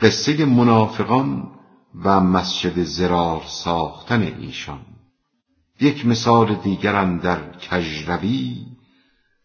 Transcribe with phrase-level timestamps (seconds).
[0.00, 1.50] قصه منافقان
[2.04, 4.86] و مسجد زرار ساختن ایشان.
[5.80, 8.66] یک مثال دیگر در کجروی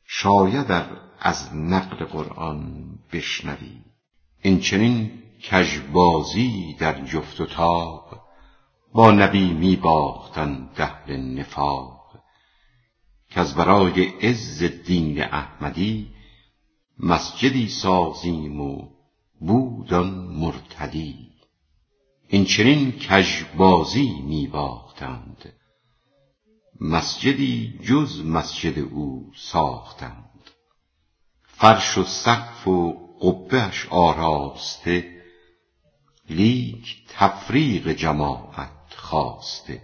[0.05, 0.71] شاید
[1.19, 3.81] از نقل قرآن بشنوی.
[4.41, 5.11] این چنین
[5.43, 8.21] کژبازی در جفت و تاب
[8.93, 12.05] با نبی می باختن دهل نفاق.
[13.35, 16.07] از برای عز دین احمدی
[16.99, 18.94] مسجدی سازیم و
[19.39, 21.29] بودان مرتدی.
[22.27, 25.53] این چنین کژبازی می باختند
[26.81, 30.49] مسجدی جز مسجد او ساختند.
[31.43, 35.21] فرش و سقف و قبهش آراسته
[36.29, 39.81] لیک تفریق جماعت خواسته.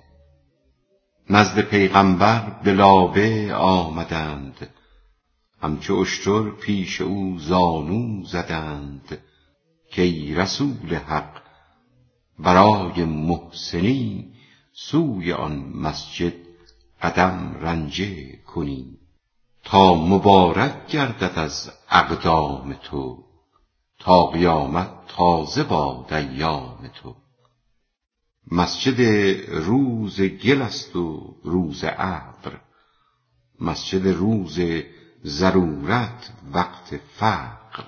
[1.30, 4.70] نزد پیغمبر به آمدند.
[5.62, 9.18] همچو اشتر پیش او زانو زدند.
[9.92, 11.42] کی رسول حق
[12.40, 14.34] برای محسنی
[14.74, 16.34] سوی آن مسجد
[17.02, 18.98] قدم رنجه کنی.
[19.64, 23.24] تا مبارک گردد از اقدام تو
[24.00, 27.16] تا قیامت تازه باد ایام تو.
[28.52, 29.02] مسجد
[29.50, 32.62] روز گل است و روز ابر.
[33.60, 34.60] مسجد روز
[35.26, 37.84] ضرورت وقت فقر.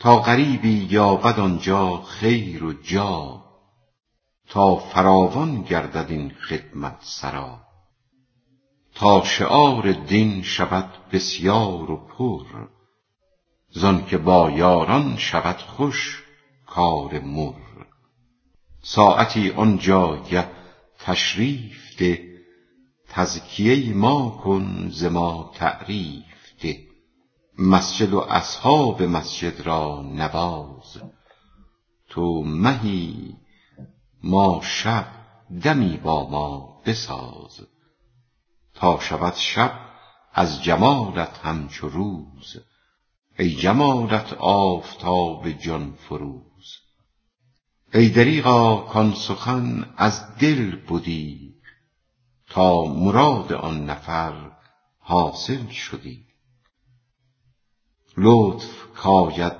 [0.00, 3.44] تا غریبی یابد آنجا خیر و جا.
[4.48, 7.60] تا فراوان گردد این خدمت سرا.
[8.94, 12.68] تا شعار دین شود بسیار و پر.
[13.70, 16.22] زان که با یاران شود خوش
[16.66, 17.54] کار مر.
[18.82, 20.50] ساعتی آنجا گه
[20.98, 22.40] تشریف ده.
[23.08, 26.24] تزکیه ما کن ز ما تعریف
[26.62, 26.89] ده.
[27.60, 31.02] مسجد و اصحاب مسجد را نواز.
[32.08, 33.36] تو مهی
[34.22, 35.06] ما شب
[35.62, 37.66] دمی با ما بساز.
[38.74, 39.80] تا شود شب
[40.32, 42.56] از جمالت همچو روز.
[43.38, 46.76] ای جمالت آفتاب جان فروز.
[47.94, 51.54] ای دریغا کان سخن از دل بدی.
[52.48, 54.50] تا مراد آن نفر
[54.98, 56.29] حاصل شدی.
[58.16, 59.56] لطف کاید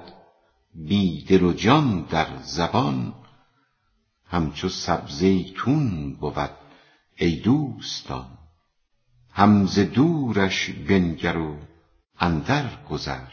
[0.74, 3.14] بی دل و جان در زبان.
[4.26, 6.50] همچو سبزیتون بود
[7.16, 8.38] ای دوستان.
[9.30, 11.56] هم ز دورش بنگر و
[12.18, 13.30] اندر گذر.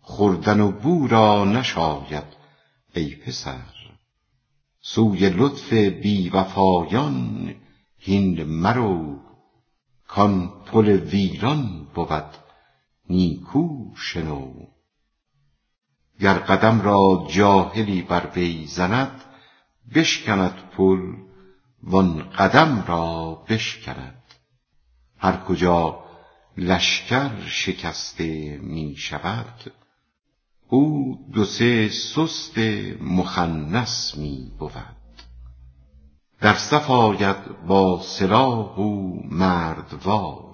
[0.00, 2.24] خوردن و بو را نشاید
[2.94, 3.80] ای پسر.
[4.80, 7.54] سوی لطف بی وفایان
[7.98, 9.18] هین مرو
[10.08, 12.49] کان پل ویران بود
[13.10, 14.52] نیکو شنو.
[16.20, 19.24] گر قدم را جاهلی بر وی زند
[19.94, 21.00] بشکند پل
[21.82, 24.22] وان قدم را بشکند.
[25.18, 26.04] هر کجا
[26.56, 29.72] لشکر شکسته می شود
[30.68, 32.58] او دو سه سست
[33.00, 34.96] مخنث می بود.
[36.40, 40.49] در صف آید با سلاح او مردوار.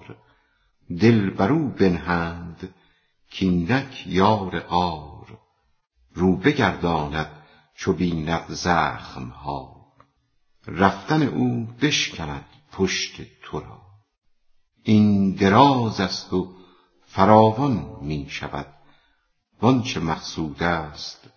[1.00, 2.74] دل بر او بنهند
[3.40, 5.38] کاینک یار غار
[6.14, 7.30] رو بگرداند
[7.74, 9.86] چو بیند زخم ها
[10.66, 13.82] رفتن او بشکند پشت تو را
[14.82, 16.56] این دراز است و
[17.06, 18.66] فراوان می شود.
[19.62, 21.28] وآنچه مقصود است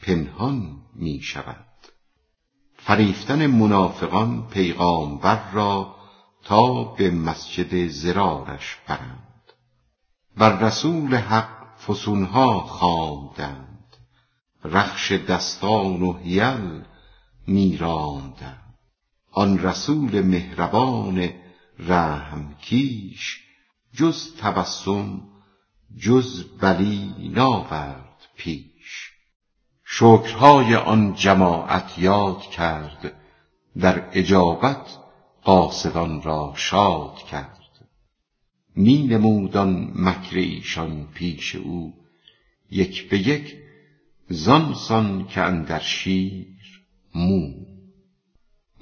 [0.00, 1.66] پنهان می شود.
[2.76, 5.93] فریفتن منافقان پیغامبر را
[6.44, 9.52] تا به مسجد زرارش برند.
[10.36, 13.96] بر رسول حق فسونها خواندند.
[14.64, 16.84] رخش دستان و حیل
[17.46, 18.78] می راندند
[19.32, 21.30] آن رسول مهربان
[21.78, 23.40] رحم کیش
[23.94, 25.20] جز تبسم
[25.98, 29.10] جز بلی ناورد پیش.
[29.84, 33.12] شکرهای آن جماعت یاد کرد
[33.80, 35.03] در اجابت
[35.44, 37.88] قاصدان را شاد کرد.
[38.76, 41.94] می نمود آن مکر ایشان پیش او.
[42.70, 43.56] یک به یک
[44.28, 47.54] زان سان که اندر شیر مو.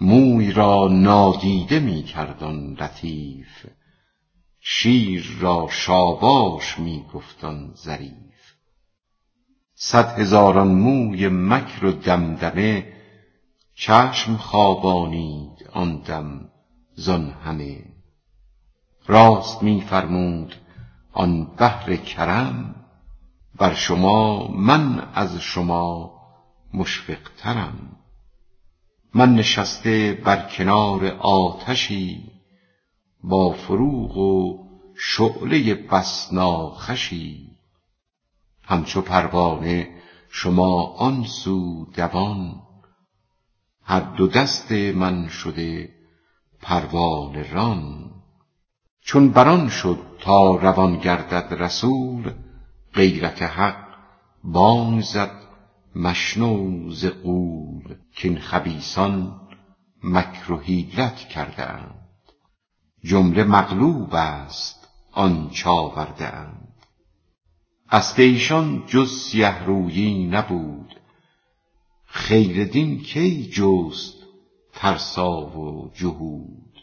[0.00, 3.66] موی را نادیده می کرد آن لطیف.
[4.60, 8.54] شیر را شاباش می گفت آن ظریف.
[9.74, 12.92] صد هزاران موی مکر و دمدمه
[13.74, 16.51] چشم خوابانید آن دم.
[17.04, 17.84] زان همه.
[19.06, 20.54] راست می فرمود
[21.12, 22.74] آن بحر کرم
[23.58, 26.12] بر شما من از شما
[26.74, 27.96] مشفقترم.
[29.14, 32.32] من نشسته بر کنار آتشی
[33.24, 34.58] با فروغ و
[34.96, 37.48] شعله بس ناخوشی
[38.64, 39.90] همچو پروانه
[40.28, 42.62] شما آن سو دوان
[43.82, 46.01] هر دو دست من شده
[46.62, 48.10] پروانه ران.
[49.00, 52.32] چون بران شد تا روان گردد رسول
[52.94, 53.86] غیرت حق
[54.44, 55.42] بانگ زد
[55.96, 59.40] مشنو ز غول کاین خبیثان
[60.02, 60.62] مکر و
[61.28, 62.02] کرده اند
[63.04, 66.68] جمله مغلوب است آنچ آورده اند.
[67.90, 70.94] قصد ایشان جز سیه رویی نبود.
[72.06, 74.21] خیر دین کی جست؟
[74.72, 76.78] ترسا و جهود.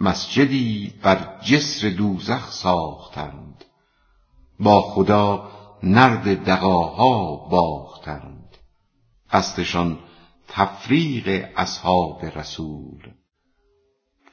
[0.00, 3.64] مسجدی بر جسر دوزخ ساختند.
[4.60, 5.50] با خدا
[5.82, 8.56] نرد دغاها باختند.
[9.30, 9.98] قصدشان
[10.48, 13.10] تفریق اصحاب رسول.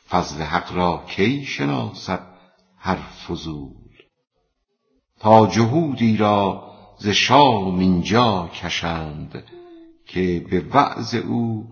[0.10, 2.28] فضل حق را کی شناسد
[2.78, 3.80] هر فضول؟
[5.20, 9.44] تا جهودی را ز شام اینجا کشند
[10.06, 11.68] که به وعظ او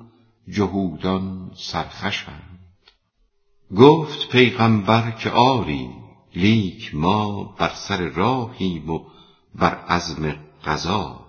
[0.50, 2.60] جهودان سرخوشند
[3.78, 5.90] گفت پیغامبر که آری
[6.36, 9.06] لیک ما بر سر راهیم و
[9.56, 10.36] بر عزم
[10.66, 11.26] قضا.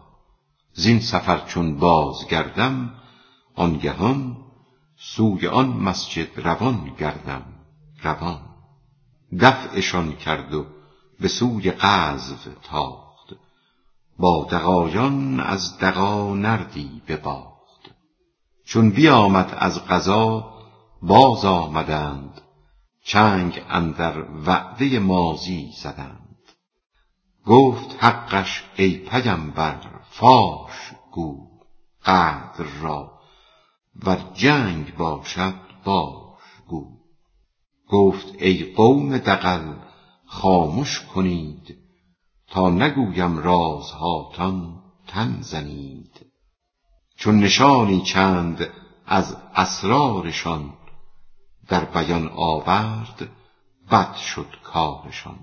[0.73, 2.95] زین سفر چون بازگردم
[3.55, 4.37] آنگهان
[4.97, 7.45] سوی آن مسجد روان گردم
[8.03, 8.41] روان.
[9.41, 10.67] دفعشان کرد و
[11.21, 13.35] به سوی غزو تاخت.
[14.19, 17.58] با دغایان از دغا نردی بباخت
[18.69, 20.55] چون بیامد از غزا
[21.03, 22.41] باز آمدند.
[23.05, 26.37] چنگ اندر وعده ماضی زدند.
[27.47, 29.81] گفت حقش ای پیمبر
[30.11, 31.49] فاش گو
[32.05, 33.13] قدر را
[34.03, 36.87] ور جنگ باشد باش گو.
[37.89, 39.75] گفت ای قوم دغل
[40.27, 41.79] خامش کنید.
[42.47, 46.08] تا نگویم رازهاتان تن زنید.
[47.19, 48.69] چون نشانی چند
[49.07, 50.73] از اسرارشان
[51.69, 53.29] در بیان آورد
[53.91, 55.39] بد شد کارشان.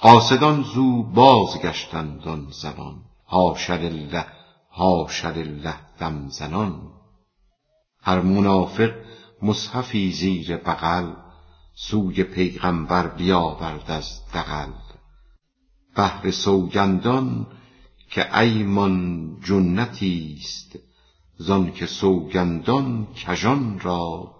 [0.00, 2.94] قاصدان زو بازگشتند آن زمان
[3.24, 4.26] حاش لله
[4.68, 6.80] حاش لله دم زنان.
[8.02, 8.92] هر منافق
[9.42, 11.12] مصحفی زیر بغل
[11.74, 14.72] سوی پیغمبر بیاورد از دغل.
[15.96, 17.46] بهر سوگندان
[18.14, 20.78] که ایمان جنتیست
[21.36, 24.34] زانک سوگندان کژان را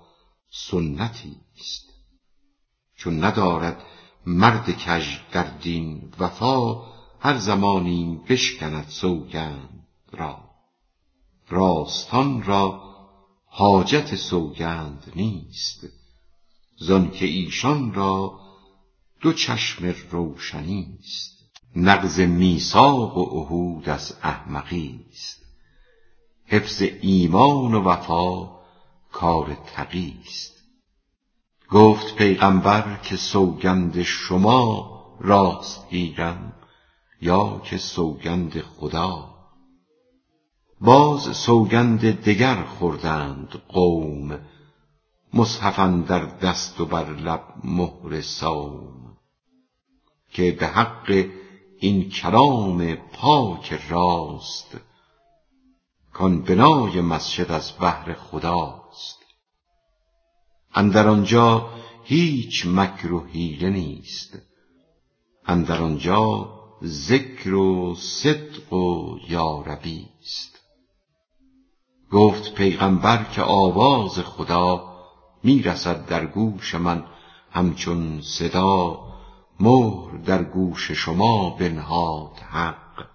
[0.51, 1.93] سنتیست
[2.97, 3.83] چون ندارد
[4.27, 6.83] مرد کژ در دین وفا
[7.21, 10.51] هر زمانی بشکند سوگند را.
[11.49, 12.83] راستان را
[13.47, 15.87] حاجت سوگند نیست
[16.77, 18.41] زانکه ایشان را
[19.21, 21.34] دو چشم روشنیست
[21.77, 25.45] نقض میثاق و عهود از احمقیست
[26.47, 28.55] حفظ ایمان و وفا
[29.13, 30.55] کار تقیست
[31.71, 36.53] گفت پیغمبر که سوگند شما راست گیرم
[37.21, 39.35] یا که سوگند خدا.
[40.81, 44.41] باز سوگند دگر خوردند قوم
[45.35, 49.17] مصحف اندر دست و بر لب مهر صوم.
[50.31, 51.27] که به حق
[51.79, 54.77] این کلام پاک راست
[56.13, 59.19] کان بنای مسجد از بهر خداست.
[60.75, 61.69] اندر آنجا
[62.05, 64.39] هیچ مکر و حیله نیست
[65.47, 66.51] اندر آنجا
[66.85, 70.59] ذکر و صدق و یاربیست
[72.13, 74.95] گفت پیغمبر که آواز خدا
[75.43, 77.05] می رسد در گوش من
[77.51, 78.99] همچون صدا
[79.61, 83.07] مهر در گوش شما بنهاد حق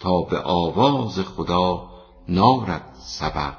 [0.00, 1.90] تا به آواز خدا
[2.28, 3.56] نارد سبق.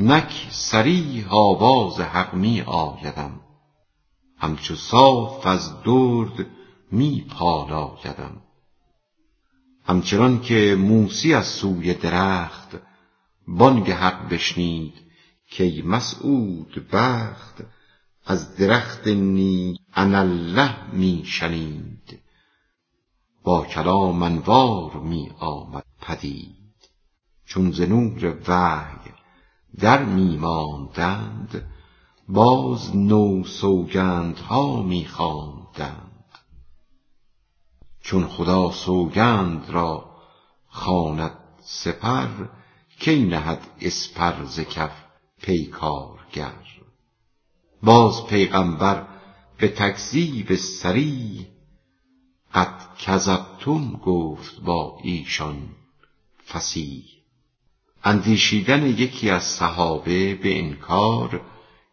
[0.00, 3.40] نک صریح آواز حق می آیدم
[4.38, 6.46] همچو صاف از درد
[6.92, 8.42] می پالایدم.
[9.84, 12.68] همچنان که موسی از سوی درخت
[13.48, 14.94] بانگ حق بشنید
[15.58, 17.62] کای مسعود بخت
[18.30, 22.20] از درخت نی اناالله می شنید.
[23.42, 26.90] با کلام انوار می آمد پدید.
[27.46, 28.30] چون ز نور
[29.78, 31.72] در می ماندند
[32.28, 36.24] باز نو سوگندها می خواندند.
[38.00, 40.10] چون خدا سوگند را
[40.68, 42.28] خواند سپر
[43.00, 45.04] کی نهد اسپر ز کف
[45.42, 46.69] پیکارگر.
[47.82, 49.06] باز پیغمبر
[49.58, 51.46] به تکذیب سری
[52.54, 55.68] قد کذبتم گفت با ایشان
[56.48, 57.04] فصیح.
[58.04, 61.40] اندیشیدن یکی از صحابه به انکار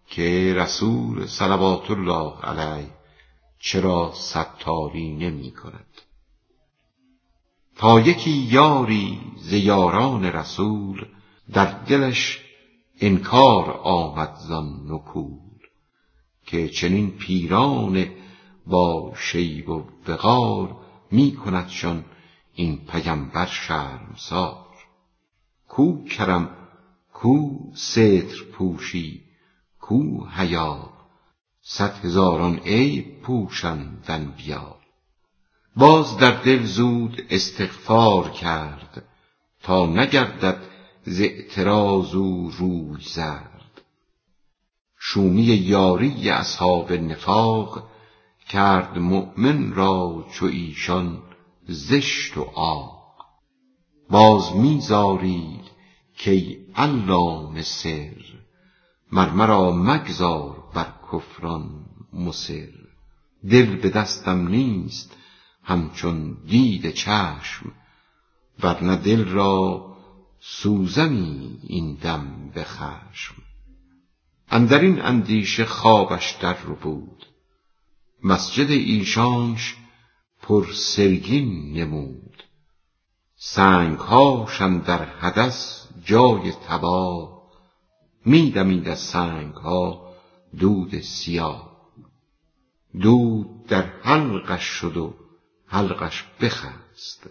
[0.07, 2.89] که رسول صلوات الله علیه
[3.59, 6.01] چرا ستاری نمی کند.
[7.75, 11.05] تا یکی یاری ز یاران رسول
[11.53, 12.39] در دلش
[13.01, 14.37] انکار آمد
[14.89, 15.46] نکول
[16.47, 18.05] که چنین پیران
[18.67, 20.75] با شیب و وقار
[21.11, 22.05] می کندشان
[22.53, 24.67] این پیمبر شرمسار.
[25.67, 26.49] کو کرم
[27.13, 29.21] کو ستر پوشی
[29.79, 30.89] کو حیا
[31.61, 34.75] صد هزاران عیب پوشندن بیا
[35.75, 39.03] باز در دل زود استغفار کرد
[39.63, 40.57] تا نگردد
[41.05, 43.56] ز اعتراض او روی زرد.
[45.09, 47.89] شومی یاری اصحاب نفاق
[48.49, 51.23] کرد مؤمن را چو ایشان
[51.67, 53.15] زشت و آق
[54.09, 55.65] باز میزارید
[56.17, 58.15] کی علام سر
[59.11, 62.69] مر مرا مگذار بر کفران مصر.
[63.49, 65.17] دل به دستم نیست
[65.63, 67.71] همچون دید چشم
[68.63, 69.85] ورنه دل را
[70.39, 73.35] سوزمی این دم به خشم.
[74.49, 77.25] اندرین اندیشه خوابش در بود.
[78.23, 79.75] مسجد ایشانش
[80.41, 82.43] پر سرگین نمود.
[83.35, 87.37] سنگهاش در حدث جای تباه.
[88.25, 90.13] می دمید از سنگها
[90.59, 91.77] دود سیاه.
[93.01, 95.13] دود در حلقش شد و
[95.65, 97.29] حلقش بخست.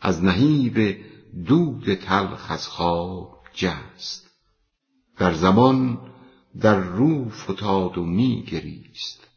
[0.00, 1.04] از نهیب
[1.46, 4.30] دود تلخ از خواب جست.
[5.18, 5.98] در زمان
[6.60, 9.28] در رو فتاد و می گریست.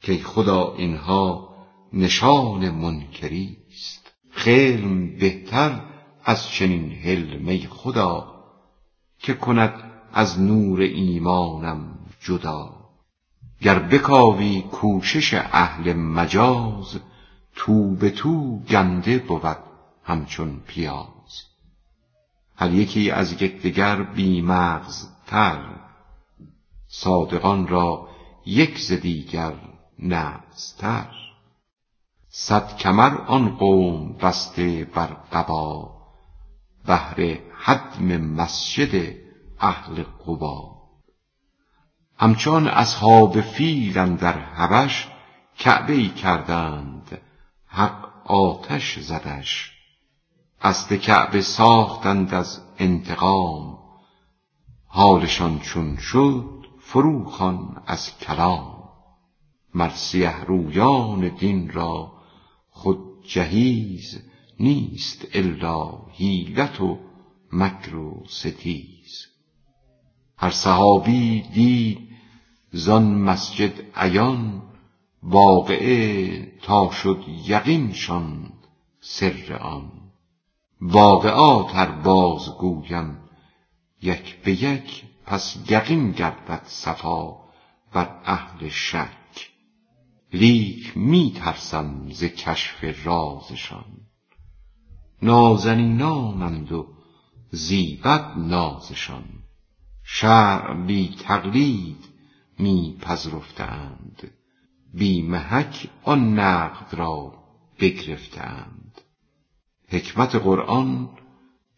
[0.00, 1.56] که خدا اینها
[1.92, 5.80] نشان منکریست خیل بهتر
[6.24, 8.34] از چنین حلمه خدا
[9.18, 12.76] که کند از نور ایمانم جدا.
[13.60, 17.00] گر بکاوی کوشش اهل مجاز
[17.54, 19.56] تو به تو گنده بود
[20.04, 21.42] همچون پیاز.
[22.56, 24.44] هر یکی از یکدیگر بی
[25.26, 25.85] تر
[26.88, 28.08] صادقان را
[28.46, 29.54] یک ز دیگر
[29.98, 31.10] نغزتر
[32.28, 35.96] صد کمر آن قوم بسته بر قبا
[36.86, 39.16] بهر هدم مسجد
[39.60, 40.76] اهل قبا.
[42.18, 45.08] همچون اصحاب فیل در حبش
[45.58, 47.20] کعبه ای کردند
[47.66, 49.72] حق آتش زدش.
[50.62, 53.78] قصد کعبه ساختند از انتقام
[54.86, 58.88] حالشان چون شد فروخان از کلام.
[59.74, 59.90] مر
[60.46, 62.12] رویان دین را
[62.70, 64.22] خود جهیز
[64.60, 66.98] نیست الا حیلت و
[67.52, 69.26] مکر و ستیز.
[70.38, 72.08] هر صحابی دید
[72.70, 74.62] زان مسجد عیان
[75.22, 78.52] واقعه تا شد یقینشان
[79.00, 79.92] سر آن.
[80.80, 83.18] واقعات ار باز گویم
[84.02, 87.36] یک به یک پس یقین گردد صفا
[87.92, 89.50] بر اهل شک.
[90.32, 93.84] لیک می ترسم ز کشف رازشان.
[95.22, 96.88] نازنینانند و
[97.50, 99.28] زیبد نازشان.
[100.04, 102.04] شرع بی تقلید
[102.58, 104.30] می پذرفتند.
[104.94, 107.34] بی محک آن نقد را
[107.80, 109.00] بگرفتند.
[109.88, 111.08] حکمت قرآن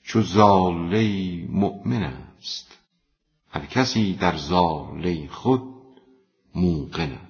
[0.03, 2.78] چو زاله مؤمن است.
[3.59, 5.63] هر کسی در زاله خود
[6.55, 7.28] موقن